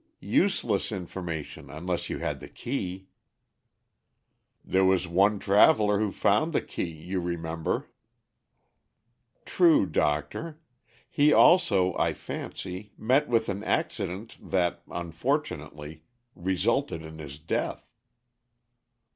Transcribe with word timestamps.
"Useless 0.21 0.91
information 0.91 1.69
unless 1.69 2.09
you 2.09 2.17
had 2.17 2.39
the 2.39 2.47
key." 2.49 3.05
"There 4.65 4.83
was 4.83 5.07
one 5.07 5.37
traveler 5.37 5.99
who 5.99 6.11
found 6.11 6.53
the 6.53 6.61
key, 6.61 6.89
you 6.91 7.19
remember?" 7.19 7.87
"True, 9.45 9.85
doctor. 9.85 10.59
He 11.07 11.31
also, 11.31 11.95
I 11.97 12.13
fancy, 12.13 12.93
met 12.97 13.27
with 13.27 13.47
an 13.47 13.63
accident 13.63 14.39
that, 14.41 14.81
unfortunately, 14.89 16.01
resulted 16.33 17.03
in 17.03 17.19
his 17.19 17.37
death." 17.37 17.93